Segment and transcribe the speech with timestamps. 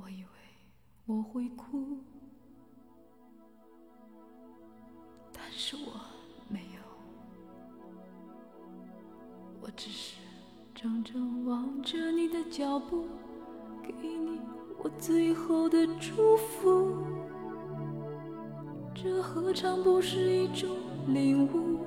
[0.00, 0.30] 我以为
[1.06, 1.98] 我会哭，
[5.32, 6.00] 但是我
[6.48, 6.80] 没有，
[9.60, 10.20] 我只是
[10.72, 13.06] 怔怔望着你的脚步，
[13.82, 14.40] 给你
[14.78, 16.96] 我最后的祝福。
[18.94, 20.76] 这何尝不是一种
[21.08, 21.80] 领悟，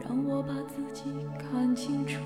[0.00, 1.04] 让我把自己
[1.38, 2.22] 看清楚。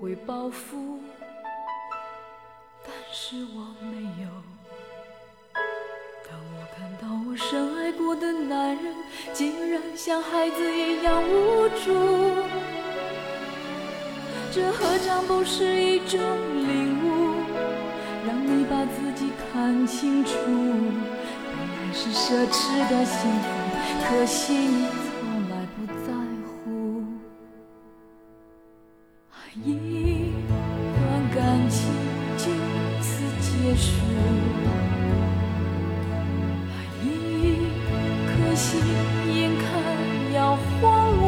[0.00, 1.00] 会报复，
[2.84, 4.28] 但是我没有。
[6.24, 8.94] 当我看到我深爱过的男人，
[9.32, 11.92] 竟然像孩子一样无助，
[14.52, 17.34] 这何尝不是一种领悟？
[18.24, 23.48] 让你把自己看清楚，本来是奢侈的幸福，
[24.08, 24.86] 可惜你
[33.78, 33.86] 结束，
[37.04, 37.06] 一
[38.26, 38.80] 颗心
[39.32, 39.64] 眼看
[40.34, 40.36] 要
[40.80, 41.22] 荒芜。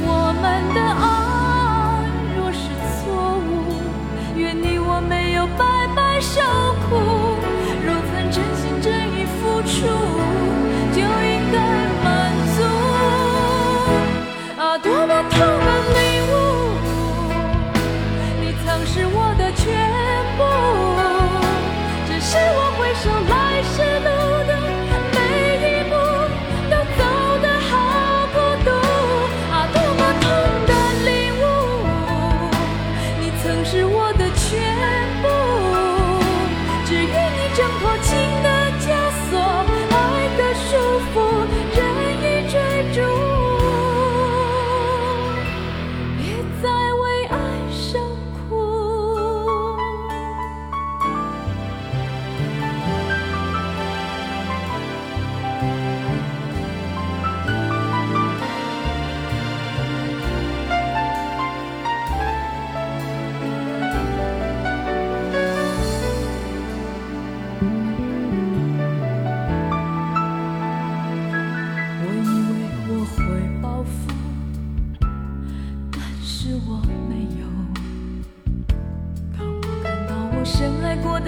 [0.00, 0.08] 我
[0.40, 1.06] 们的爱
[2.36, 2.62] 若是
[2.94, 3.02] 错
[3.38, 3.50] 误，
[4.36, 5.64] 愿你我没有白
[5.96, 6.40] 白受
[6.88, 6.88] 苦。
[7.84, 9.76] 若曾真心真意付出，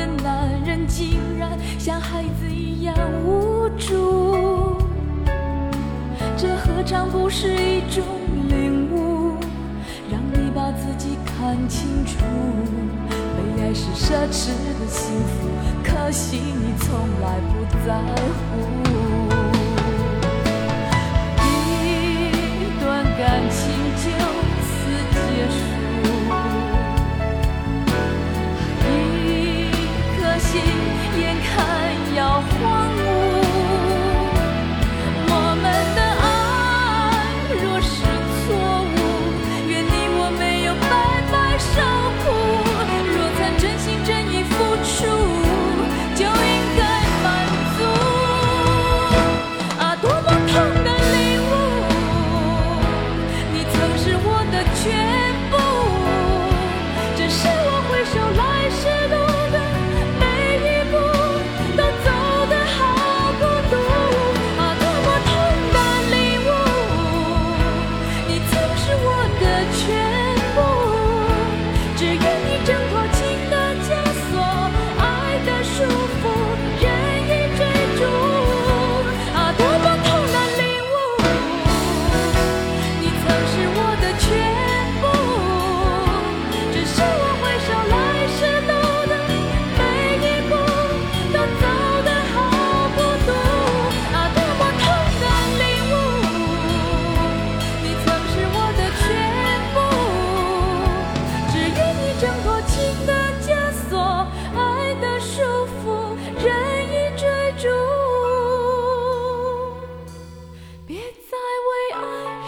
[0.00, 4.78] 的男人竟然像孩子一样无助，
[6.38, 8.02] 这何尝不是一种
[8.48, 9.36] 领悟？
[10.10, 12.16] 让你把自己看清楚，
[13.08, 14.48] 被爱是奢侈
[14.80, 15.50] 的幸福，
[15.84, 18.00] 可惜你从来不在
[18.32, 19.09] 乎。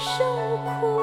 [0.02, 1.01] 受苦。